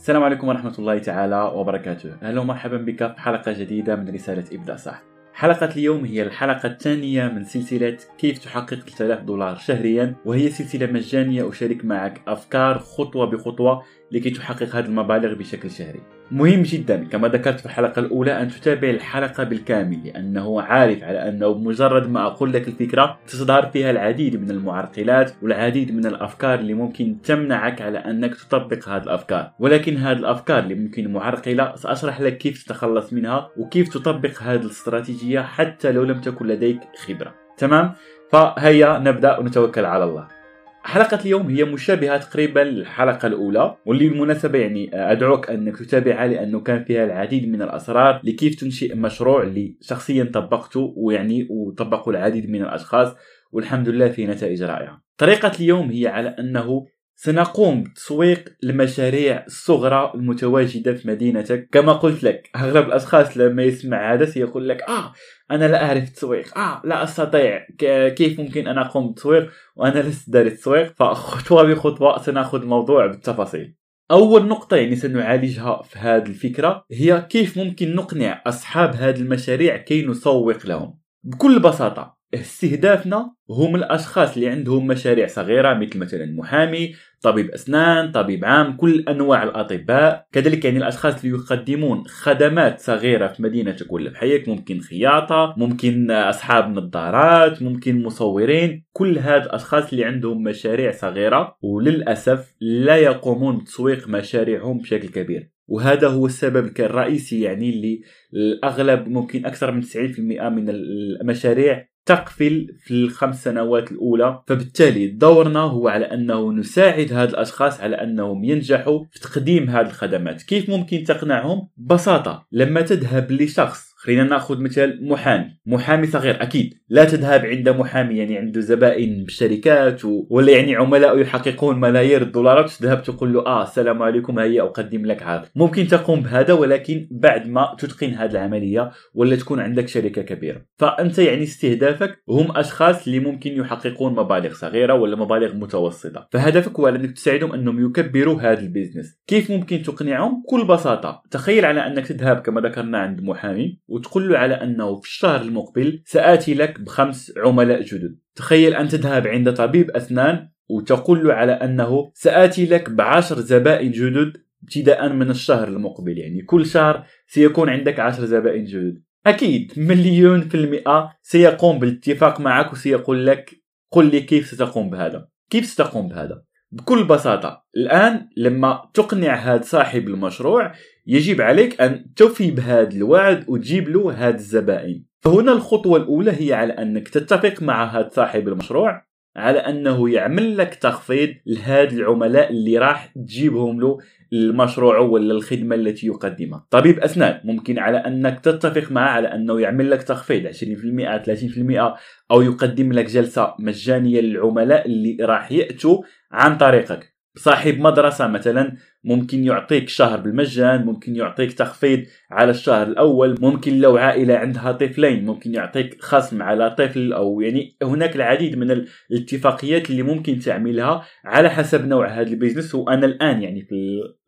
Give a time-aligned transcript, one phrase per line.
[0.00, 2.16] السلام عليكم ورحمة الله تعالى وبركاته.
[2.22, 5.02] أهلا ومرحبا بك في حلقة جديدة من رسالة إبدأ صح
[5.34, 11.48] حلقة اليوم هي الحلقة الثانية من سلسلة كيف تحقق 3000 دولار شهريا وهي سلسلة مجانية
[11.48, 13.82] أشارك معك أفكار خطوة بخطوة
[14.12, 16.00] لكي تحقق هذه المبالغ بشكل شهري.
[16.30, 21.48] مهم جدا كما ذكرت في الحلقة الأولى أن تتابع الحلقة بالكامل لأنه عارف على أنه
[21.48, 27.16] بمجرد ما أقول لك الفكرة تظهر فيها العديد من المعرقلات والعديد من الأفكار اللي ممكن
[27.24, 29.50] تمنعك على أنك تطبق هذه الأفكار.
[29.58, 35.40] ولكن هذه الأفكار اللي ممكن معرقلة سأشرح لك كيف تتخلص منها وكيف تطبق هذه الاستراتيجية
[35.40, 37.34] حتى لو لم تكن لديك خبرة.
[37.58, 37.92] تمام؟
[38.30, 40.39] فهيا نبدأ ونتوكل على الله.
[40.82, 46.84] حلقة اليوم هي مشابهة تقريبا للحلقة الأولى واللي بالمناسبة يعني أدعوك أنك تتابعها لأنه كان
[46.84, 53.16] فيها العديد من الأسرار لكيف تنشئ مشروع اللي شخصيا طبقته ويعني وطبقه العديد من الأشخاص
[53.52, 55.02] والحمد لله في نتائج رائعة.
[55.18, 56.86] طريقة اليوم هي على أنه
[57.22, 61.68] سنقوم بتسويق المشاريع الصغرى المتواجدة في مدينتك.
[61.72, 65.12] كما قلت لك أغلب الأشخاص لما يسمع هذا سيقول لك آه
[65.50, 66.58] أنا لا أعرف التسويق.
[66.58, 67.66] آه لا أستطيع.
[68.08, 70.94] كيف ممكن أن أقوم بالتسويق؟ وأنا لست داري التسويق.
[70.96, 73.74] فخطوة بخطوة سنأخذ الموضوع بالتفاصيل.
[74.10, 80.06] أول نقطة يعني سنعالجها في هذه الفكرة هي كيف ممكن نقنع أصحاب هذه المشاريع كي
[80.06, 80.98] نسوق لهم.
[81.24, 88.44] بكل بساطة استهدافنا هم الأشخاص اللي عندهم مشاريع صغيرة مثل مثلا محامي طبيب أسنان طبيب
[88.44, 90.26] عام كل أنواع الأطباء.
[90.32, 96.10] كذلك يعني الأشخاص اللي يقدمون خدمات صغيرة في مدينتك ولا في حيك ممكن خياطة ممكن
[96.10, 98.84] أصحاب نظارات ممكن مصورين.
[98.92, 105.50] كل هاد الأشخاص اللي عندهم مشاريع صغيرة وللأسف لا يقومون بتسويق مشاريعهم بشكل كبير.
[105.68, 108.00] وهذا هو السبب الرئيسي يعني اللي
[108.34, 115.88] الأغلب ممكن أكثر من 90% من المشاريع تقفل في الخمس سنوات الأولى فبالتالي دورنا هو
[115.88, 121.68] على أنه نساعد هاد الأشخاص على أنهم ينجحوا في تقديم هذه الخدمات كيف ممكن تقنعهم؟
[121.76, 125.58] ببساطة لما تذهب لشخص خلينا ناخذ مثال محامي.
[125.66, 126.74] محامي صغير أكيد.
[126.88, 130.26] لا تذهب عند محامي يعني عنده زبائن بالشركات و...
[130.30, 135.22] ولا يعني عملاء يحققون ملايير الدولارات تذهب تقول له آه السلام عليكم هيا أقدم لك
[135.22, 135.44] هذا.
[135.54, 140.62] ممكن تقوم بهذا ولكن بعد ما تتقن هذه العملية ولا تكون عندك شركة كبيرة.
[140.78, 146.28] فأنت يعني استهدافك هم أشخاص اللي ممكن يحققون مبالغ صغيرة ولا مبالغ متوسطة.
[146.32, 151.22] فهدفك هو أنك تساعدهم أنهم يكبروا هذا البيزنس كيف ممكن تقنعهم؟ بكل بساطة.
[151.30, 156.02] تخيل على أنك تذهب كما ذكرنا عند محامي وتقول له على أنه في الشهر المقبل
[156.04, 158.18] سآتي لك بخمس عملاء جدد.
[158.34, 164.36] تخيل أن تذهب عند طبيب أسنان وتقول له على أنه سآتي لك بعشر زبائن جدد
[164.62, 166.18] ابتداء من الشهر المقبل.
[166.18, 169.02] يعني كل شهر سيكون عندك عشر زبائن جدد.
[169.26, 175.28] أكيد مليون في المئة سيقوم بالاتفاق معك وسيقول لك قل لي كيف ستقوم بهذا.
[175.50, 177.64] كيف ستقوم بهذا؟ بكل بساطة.
[177.76, 180.72] الآن لما تقنع هذا صاحب المشروع
[181.06, 185.04] يجب عليك أن تفي بهذا الوعد وتجيب له هذه الزبائن.
[185.20, 190.74] فهنا الخطوة الأولى هي على أنك تتفق مع هذا صاحب المشروع على أنه يعمل لك
[190.74, 193.98] تخفيض لهاد العملاء اللي راح تجيبهم له
[194.32, 196.66] المشروع ولا الخدمة التي يقدمها.
[196.70, 201.96] طبيب أسنان ممكن على أنك تتفق معه على أنه يعمل لك تخفيض 20% 30%
[202.30, 207.20] أو يقدم لك جلسة مجانية للعملاء اللي راح يأتوا عن طريقك.
[207.36, 213.96] صاحب مدرسة مثلا ممكن يعطيك شهر بالمجان ممكن يعطيك تخفيض على الشهر الأول ممكن لو
[213.96, 220.02] عائلة عندها طفلين ممكن يعطيك خصم على طفل أو يعني هناك العديد من الاتفاقيات اللي
[220.02, 222.74] ممكن تعملها على حسب نوع هذا البيزنس.
[222.74, 223.74] وأنا الآن يعني في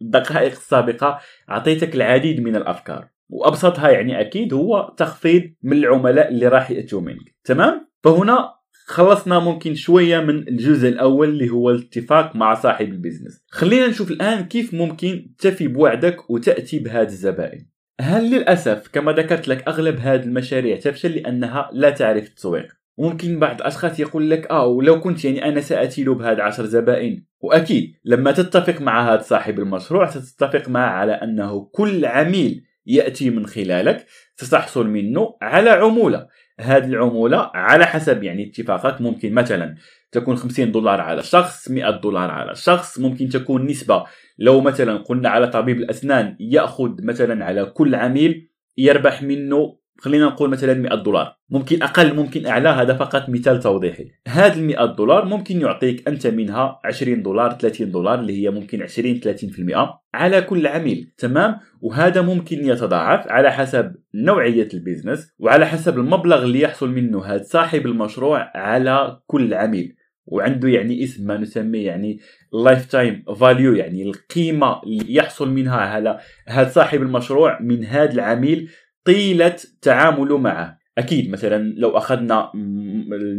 [0.02, 1.18] الدقائق السابقة
[1.50, 3.08] أعطيتك العديد من الأفكار.
[3.28, 7.34] وأبسطها يعني أكيد هو تخفيض من العملاء اللي راح يأتوا منك.
[7.44, 8.61] تمام؟ فهنا
[8.92, 14.44] خلصنا ممكن شوية من الجزء الأول اللي هو الاتفاق مع صاحب البيزنس خلينا نشوف الآن
[14.44, 17.66] كيف ممكن تفي بوعدك وتأتي بهذه الزبائن.
[18.00, 22.68] هل للأسف كما ذكرت لك أغلب هذه المشاريع تفشل لأنها لا تعرف التسويق
[22.98, 27.24] ممكن بعض الأشخاص يقول لك آه ولو كنت يعني أنا سأتي له بهذا عشر زبائن.
[27.40, 33.46] وأكيد لما تتفق مع هذا صاحب المشروع ستتفق معه على أنه كل عميل يأتي من
[33.46, 34.06] خلالك
[34.36, 36.26] ستحصل منه على عمولة.
[36.60, 39.74] هذه العمولة على حسب يعني اتفاقات ممكن مثلا
[40.12, 44.04] تكون 50 دولار على شخص 100 دولار على شخص ممكن تكون نسبة
[44.38, 50.50] لو مثلا قلنا على طبيب الأسنان يأخذ مثلا على كل عميل يربح منه خلينا نقول
[50.50, 51.36] مثلا 100 دولار.
[51.50, 54.10] ممكن أقل ممكن اعلى هذا فقط مثال توضيحي.
[54.28, 58.82] هذه ال 100 دولار ممكن يعطيك أنت منها 20 دولار 30 دولار اللي هي ممكن
[58.82, 65.98] 20 30% على كل عميل تمام؟ وهذا ممكن يتضاعف على حسب نوعية البيزنس وعلى حسب
[65.98, 69.96] المبلغ اللي يحصل منه هذا صاحب المشروع على كل عميل.
[70.26, 72.20] وعنده يعني اسم ما نسميه يعني
[72.64, 76.18] lifetime value يعني القيمة اللي يحصل منها على
[76.48, 78.70] هذا صاحب المشروع من هذا العميل
[79.04, 80.82] طيلة تعامله معه.
[80.98, 82.52] أكيد مثلا لو أخذنا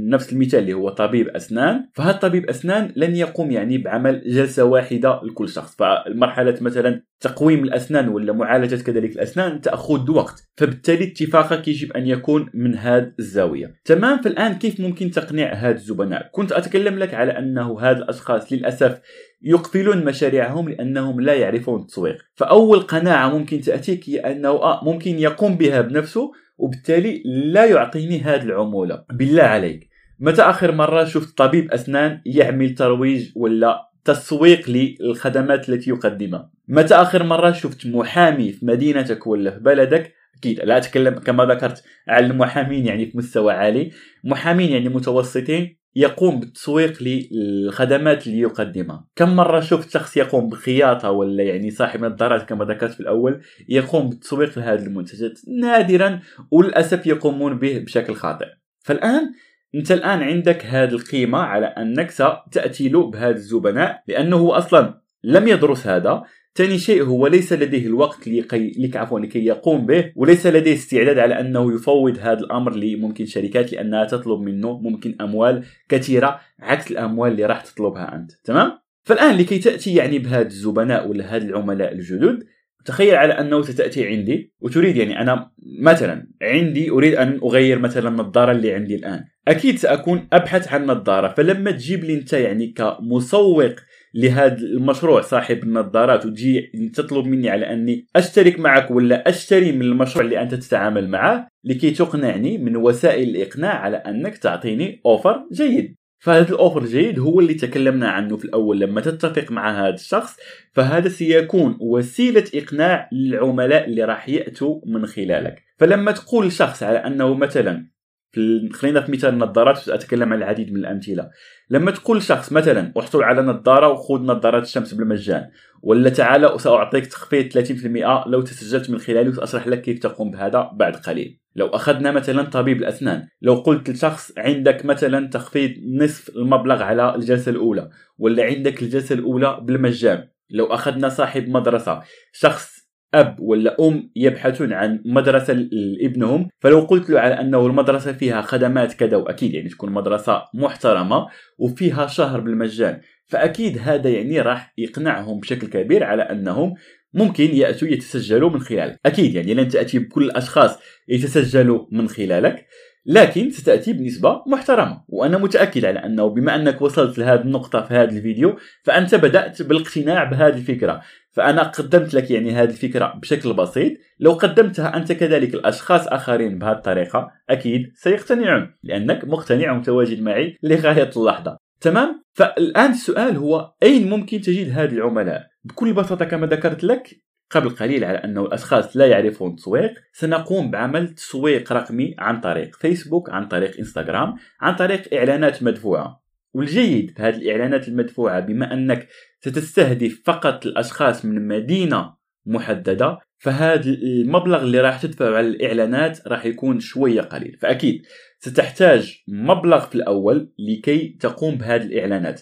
[0.10, 5.22] نفس المثال اللي هو طبيب أسنان فهذا طبيب أسنان لن يقوم يعني بعمل جلسة واحدة
[5.24, 5.76] لكل شخص.
[5.76, 10.44] فمرحله مثلا تقويم الأسنان ولا معالجة كذلك الأسنان تأخذ وقت.
[10.58, 13.76] فبالتالي اتفاقك يجب أن يكون من هذه الزاوية.
[13.86, 19.00] تمام فالآن كيف ممكن تقنع هذا الزبناء؟ كنت أتكلم لك على أنه هذا الأشخاص للأسف
[19.44, 22.18] يقفلون مشاريعهم لأنهم لا يعرفون التسويق.
[22.36, 28.44] فأول قناعة ممكن تأتيك هي أنه آه ممكن يقوم بها بنفسه وبالتالي لا يعطيني هذه
[28.44, 29.04] العمولة.
[29.10, 29.90] بالله عليك.
[30.20, 37.24] متى آخر مرة شفت طبيب أسنان يعمل ترويج ولا تسويق للخدمات التي يقدمها؟ متى آخر
[37.24, 42.86] مرة شفت محامي في مدينتك ولا في بلدك؟ أكيد لا أتكلم كما ذكرت على المحامين
[42.86, 43.92] يعني في مستوى عالي.
[44.24, 49.08] محامين يعني متوسطين يقوم بالتسويق للخدمات اللي يقدمها.
[49.16, 54.10] كم مرة شفت شخص يقوم بخياطة ولا يعني صاحب نظارات كما ذكرت في الأول يقوم
[54.10, 56.20] بالتسويق لهذه المنتجات نادرا
[56.52, 58.48] وللأسف يقومون به بشكل خاطئ.
[58.80, 59.34] فالآن
[59.76, 65.88] أنت الآن عندك هذه القيمة على أنك ستأتي له بهذا الزبناء لأنه أصلا لم يدرس
[65.88, 66.24] هذا.
[66.56, 71.18] ثاني شيء هو ليس لديه الوقت لكي لك عفوا لكي يقوم به وليس لديه استعداد
[71.18, 77.32] على أنه يفوض هذا الأمر لممكن شركات لأنها تطلب منه ممكن أموال كثيرة عكس الأموال
[77.32, 78.32] اللي راح تطلبها أنت.
[78.44, 78.72] تمام؟
[79.04, 82.44] فالآن لكي تأتي يعني بهذا الزبناء ولا هذا العملاء الجدد
[82.86, 88.52] تخيل على أنه ستأتي عندي وتريد يعني أنا مثلا عندي أريد أن أغير مثلا النظارة
[88.52, 89.26] اللي عندي الآن.
[89.48, 93.76] أكيد سأكون أبحث عن نظارة فلما تجيب لي أنت يعني كمسوق
[94.14, 96.62] لهذا المشروع صاحب النظارات وتجي
[96.96, 101.92] تطلب مني على أني أشترك معك ولا أشتري من المشروع اللي أنت تتعامل معه لكي
[101.92, 105.96] تقنعني من وسائل الإقناع على أنك تعطيني أوفر جيد.
[106.20, 108.80] فهذا الأوفر الجيد هو اللي تكلمنا عنه في الأول.
[108.80, 110.38] لما تتفق مع هذا الشخص
[110.72, 115.64] فهذا سيكون وسيلة إقناع للعملاء اللي راح يأتوا من خلالك.
[115.78, 117.93] فلما تقول لشخص على أنه مثلا
[118.34, 121.30] في خلينا في مثال النظارات أتكلم عن العديد من الأمثلة.
[121.70, 125.50] لما تقول شخص مثلا أحصل على نظارة وخذ نظارات الشمس بالمجان
[125.82, 130.96] ولا تعال سأعطيك تخفيض 30% لو تسجلت من خلالي وساشرح لك كيف تقوم بهذا بعد
[130.96, 131.40] قليل.
[131.56, 137.50] لو أخذنا مثلا طبيب الأسنان لو قلت لشخص عندك مثلا تخفيض نصف المبلغ على الجلسة
[137.52, 142.02] الأولى ولا عندك الجلسة الأولى بالمجان لو أخذنا صاحب مدرسة
[142.32, 142.73] شخص
[143.14, 146.50] أب ولا أم يبحثون عن مدرسة لابنهم.
[146.60, 151.28] فلو قلت له على أنه المدرسة فيها خدمات كذا وأكيد يعني تكون مدرسة محترمة
[151.58, 156.74] وفيها شهر بالمجان فأكيد هذا يعني راح يقنعهم بشكل كبير على أنهم
[157.14, 162.66] ممكن يأتوا يتسجلوا من خلالك أكيد يعني لن تأتي بكل الأشخاص يتسجلوا من خلالك
[163.06, 165.04] لكن ستأتي بنسبة محترمة.
[165.08, 170.24] وأنا متأكد على أنه بما أنك وصلت لهذه النقطة في هذا الفيديو فأنت بدأت بالاقتناع
[170.24, 171.02] بهذه الفكرة.
[171.34, 173.94] فأنا قدمت لك يعني هذه الفكرة بشكل بسيط.
[174.20, 181.10] لو قدمتها أنت كذلك لاشخاص آخرين بهذه الطريقة أكيد سيقتنعون لأنك مقتنع ومتواجد معي لغاية
[181.18, 181.58] اللحظة.
[181.82, 187.10] تمام؟ فالآن السؤال هو أين ممكن تجد هذه العملاء؟ بكل بساطة كما ذكرت لك
[187.52, 193.30] قبل قليل على أنه الأشخاص لا يعرفون التسويق سنقوم بعمل تسويق رقمي عن طريق فيسبوك
[193.30, 196.23] عن طريق إنستغرام عن طريق إعلانات مدفوعة.
[196.54, 199.08] والجيد في هذه الإعلانات المدفوعة بما أنك
[199.42, 202.14] ستستهدف فقط الأشخاص من مدينة
[202.46, 207.58] محددة فهذا المبلغ اللي راح تدفعه على الإعلانات راح يكون شوية قليل.
[207.62, 208.06] فأكيد
[208.40, 212.42] ستحتاج مبلغ في الأول لكي تقوم بهذه الإعلانات.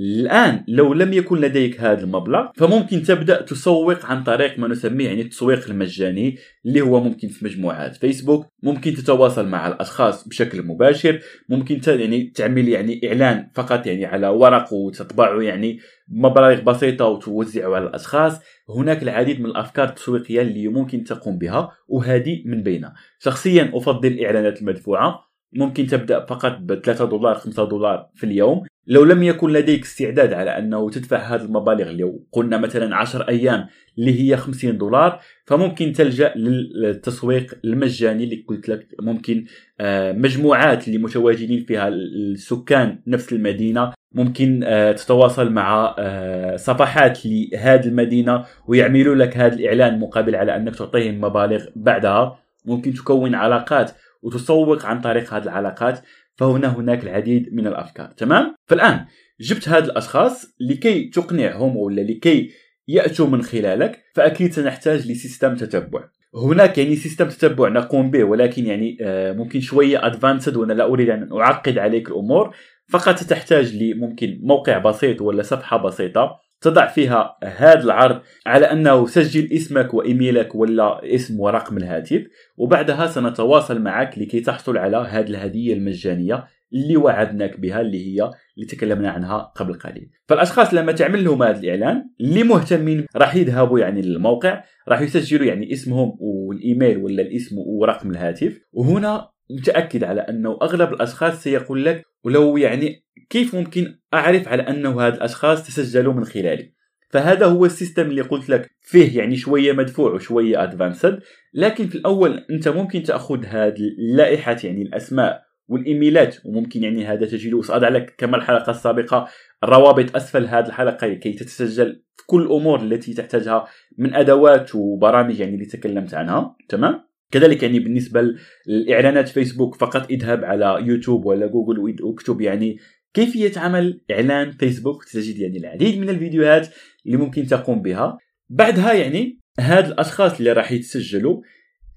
[0.00, 5.20] الآن لو لم يكن لديك هذا المبلغ فممكن تبدأ تسوق عن طريق ما نسميه يعني
[5.20, 11.80] التسويق المجاني اللي هو ممكن في مجموعات فيسبوك ممكن تتواصل مع الأشخاص بشكل مباشر ممكن
[11.86, 15.78] يعني تعمل يعني إعلان فقط يعني على ورق وتطبعه يعني
[16.08, 18.40] بمبالغ بسيطة وتوزعه على الأشخاص.
[18.68, 22.94] هناك العديد من الأفكار التسويقية اللي ممكن تقوم بها وهذه من بينها.
[23.18, 28.62] شخصيا أفضل الإعلانات المدفوعة ممكن تبدأ فقط ب 3 دولار 5 دولار في اليوم.
[28.90, 33.66] لو لم يكن لديك استعداد على أنه تدفع هذه المبالغ لو قلنا مثلا 10 أيام
[33.98, 39.44] اللي هي 50 دولار فممكن تلجأ للتسويق المجاني اللي قلت لك ممكن
[39.80, 47.86] آه، مجموعات اللي متواجدين فيها السكان نفس المدينة ممكن آه، تتواصل مع آه، صفحات لهذه
[47.86, 52.38] المدينة ويعملوا لك هذا الإعلان مقابل على أنك تعطيهم مبالغ بعدها.
[52.64, 53.90] ممكن تكون علاقات
[54.22, 56.00] وتسوق عن طريق هذه العلاقات.
[56.40, 59.06] فهنا هناك العديد من الأفكار تمام؟ فالآن
[59.40, 62.50] جبت هاد الأشخاص لكي تقنعهم ولا لكي
[62.88, 66.04] يأتوا من خلالك فأكيد سنحتاج لسيستم تتبع.
[66.34, 71.10] هناك يعني system تتبع نقوم به ولكن يعني آه، ممكن شوية advanced وأنا لا أريد
[71.10, 72.56] أن أعقد عليك الأمور
[72.88, 79.52] فقط تحتاج لممكن موقع بسيط ولا صفحة بسيطة تضع فيها هذا العرض على أنه سجل
[79.52, 82.26] اسمك وإيميلك ولا اسم ورقم الهاتف
[82.56, 88.66] وبعدها سنتواصل معك لكي تحصل على هذه الهدية المجانية اللي وعدناك بها اللي هي اللي
[88.68, 90.10] تكلمنا عنها قبل قليل.
[90.28, 95.72] فالأشخاص لما تعمل لهم هذا الإعلان اللي مهتمين راح يذهبوا يعني للموقع راح يسجلوا يعني
[95.72, 102.56] اسمهم والإيميل ولا الاسم ورقم الهاتف وهنا متاكد على أنه أغلب الأشخاص سيقول لك ولو
[102.56, 106.72] يعني كيف ممكن أعرف على أنه هاد الأشخاص تسجلوا من خلالي؟
[107.10, 111.20] فهذا هو ال system اللي قلت لك فيه يعني شوية مدفوع وشوية advanced
[111.54, 117.62] لكن في الأول أنت ممكن تأخذ هذه اللائحة يعني الأسماء والإيميلات وممكن يعني هذا تجده
[117.62, 119.28] ساضع لك كما الحلقة السابقة
[119.64, 123.66] الروابط أسفل هذه الحلقة لكي تتسجل في كل الأمور التي تحتاجها
[123.98, 128.34] من أدوات وبرامج يعني اللي تكلمت عنها تمام؟ كذلك يعني بالنسبة
[128.66, 132.78] للإعلانات فيسبوك فقط اذهب على يوتيوب ولا جوجل واكتب يعني
[133.14, 136.68] كيفية عمل إعلان فيسبوك تجد يعني العديد من الفيديوهات
[137.06, 138.18] اللي ممكن تقوم بها.
[138.48, 141.40] بعدها يعني هاد الأشخاص اللي راح يتسجلوا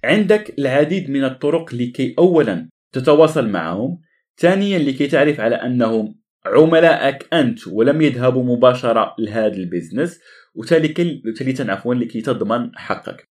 [0.03, 4.01] عندك العديد من الطرق لكي اولا تتواصل معهم
[4.37, 10.19] ثانيا لكي تعرف على أنهم عملائك أنت ولم يذهبوا مباشرة لهذا ال business
[10.55, 13.29] وثالثا عفوا لكي تضمن حقك.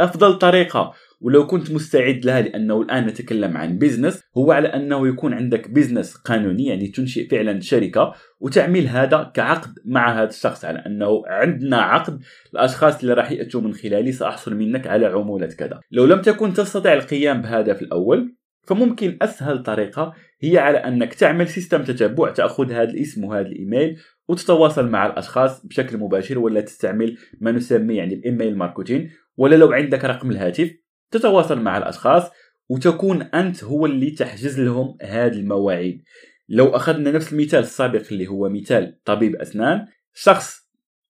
[0.00, 5.34] أفضل طريقة ولو كنت مستعد لها لأنه الآن نتكلم عن business هو على أنه يكون
[5.34, 11.22] عندك business قانوني يعني تنشئ فعلا شركة وتعمل هذا كعقد مع هذا الشخص على أنه
[11.26, 12.20] عندنا عقد
[12.52, 15.80] الأشخاص اللي راح يأتوا من خلالي سأحصل منك على عمولة كذا.
[15.90, 18.34] لو لم تكن تستطيع القيام بهذا في الأول
[18.66, 23.96] فممكن أسهل طريقة هي على أنك تعمل system تتبع تأخذ هذا الاسم وهذا الإيميل
[24.28, 29.72] وتتواصل مع الأشخاص بشكل مباشر ولا تستعمل ما نسميه يعني ال email marketing ولا لو
[29.72, 30.81] عندك رقم الهاتف
[31.12, 32.30] تتواصل مع الأشخاص
[32.68, 36.02] وتكون أنت هو اللي تحجز لهم هذه المواعيد.
[36.48, 40.62] لو أخذنا نفس المثال السابق اللي هو مثال طبيب أسنان شخص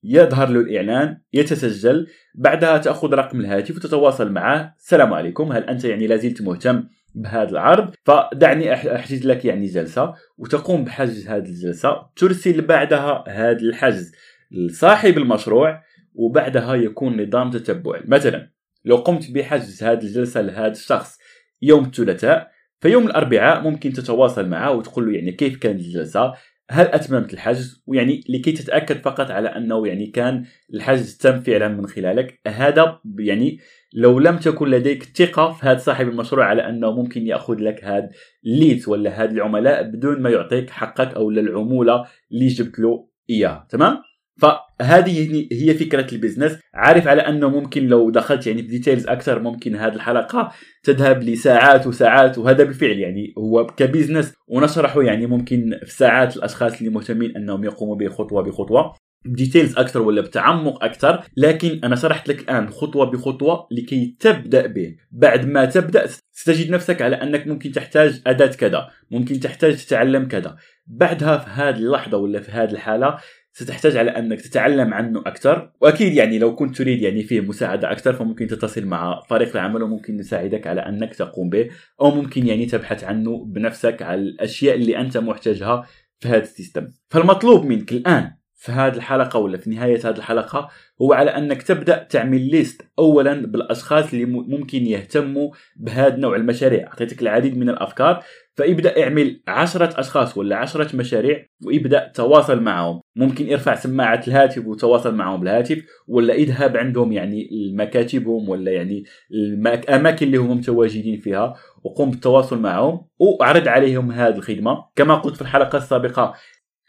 [0.05, 4.75] يظهر له الإعلان يتسجل بعدها تأخذ رقم الهاتف وتتواصل معه.
[4.79, 10.85] السلام عليكم هل أنت يعني لازلت مهتم بهذا العرض؟ فدعني أحجز لك يعني جلسة وتقوم
[10.85, 12.07] بحجز هذه الجلسة.
[12.17, 14.13] ترسل بعدها هذا الحجز
[14.51, 15.83] لصاحب المشروع
[16.15, 18.53] وبعدها يكون نظام تتبع مثلا
[18.85, 21.19] لو قمت بحجز هذه الجلسة لهذا الشخص
[21.63, 26.33] يوم الثلاثاء فيوم الأربعاء ممكن تتواصل معه وتقول له يعني كيف كانت الجلسة؟
[26.71, 31.87] هل أتممت الحجز؟ ويعني لكي تتأكد فقط على أنه يعني كان الحجز تم فعلا من
[31.87, 33.59] خلالك هذا يعني
[33.95, 38.11] لو لم تكن لديك ثقة في هذا صاحب المشروع على أنه ممكن يأخذ لك هذا
[38.47, 43.99] الليد ولا هذا العملاء بدون ما يعطيك حقك أو العمولة اللي جبت له إياها تمام؟
[44.41, 46.59] فهذه هي فكرة ال business.
[46.75, 51.87] عارف على أنه ممكن لو دخلت يعني في details أكثر ممكن هذه الحلقة تذهب لساعات
[51.87, 57.37] وساعات وهذا بالفعل يعني هو ك business ونشرحه يعني ممكن في ساعات الأشخاص اللي مهتمين
[57.37, 58.95] أنهم يقوموا به خطوه بخطوة.
[59.25, 64.67] ب details أكثر ولا بتعمق أكثر لكن أنا شرحت لك الآن خطوة بخطوة لكي تبدأ
[64.67, 70.29] به بعد ما تبدأ ستجد نفسك على أنك ممكن تحتاج أداة كذا ممكن تحتاج تتعلم
[70.29, 70.57] كذا.
[70.87, 73.19] بعدها في هذه اللحظة ولا في هذه الحالة
[73.53, 78.13] ستحتاج على أنك تتعلم عنه أكثر وأكيد يعني لو كنت تريد يعني فيه مساعدة أكثر
[78.13, 81.71] فممكن تتصل مع فريق العمل وممكن نساعدك على أنك تقوم به.
[82.01, 85.87] أو ممكن يعني تبحث عنه بنفسك على الأشياء اللي أنت محتاجها
[86.21, 86.89] في هذا السيستم.
[87.11, 90.71] فالمطلوب منك الآن في هذه الحلقة ولا في نهاية هذه الحلقة
[91.03, 96.87] هو على أنك تبدأ تعمل ليست اولا بالأشخاص اللي ممكن يهتموا بهذا نوع المشاريع.
[96.87, 98.25] أعطيتك العديد من الأفكار.
[98.57, 103.01] فابدا اعمل عشرة أشخاص ولا عشرة مشاريع وابدا تواصل معهم.
[103.17, 110.27] ممكن ارفع سماعة الهاتف وتواصل معهم بالهاتف ولا اذهب عندهم يعني مكاتبهم ولا يعني الاماكن
[110.27, 111.55] اللي هم متواجدين فيها
[111.85, 114.85] وقم بالتواصل معهم وأعرض عليهم هذه الخدمة.
[114.97, 116.35] كما قلت في الحلقة السابقة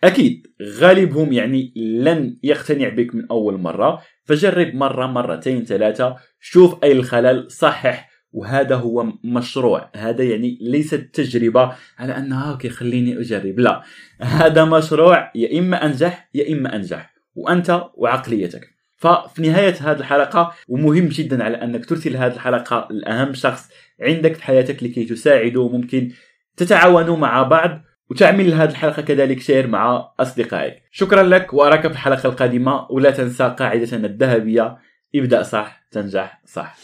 [0.04, 4.02] أكيد غالبهم يعني لن يقتنع بك من أول مرة.
[4.26, 6.16] فجرب مرة مرتين ثلاثة.
[6.40, 9.90] شوف أي الخلل صحح وهذا هو مشروع.
[9.96, 13.60] هذا يعني ليست تجربة على أنها خليني أجرب.
[13.60, 13.84] لا.
[14.22, 18.74] هذا مشروع يا إما أنجح يا إما أنجح وأنت وعقليتك.
[18.98, 23.70] ففي نهاية هذه الحلقة ومهم جدا على أنك ترسل هذه الحلقة لأهم شخص
[24.02, 26.12] عندك في حياتك لكي تساعده ممكن
[26.58, 30.82] تتعاونوا مع بعض وتعمل هذه الحلقة كذلك شير مع أصدقائك.
[30.92, 32.92] شكرا لك وأراك في الحلقة القادمة.
[32.92, 34.78] ولا تنسى قاعدتنا الذهبية.
[35.16, 36.78] ابدأ صح تنجح صح.